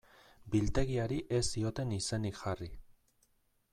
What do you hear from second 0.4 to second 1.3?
Biltegiari